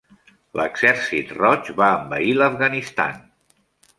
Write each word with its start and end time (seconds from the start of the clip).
L'Exèrcit 0.59 1.33
Roig 1.41 1.69
va 1.81 1.91
envair 1.99 2.33
l'Afganistan. 2.39 3.21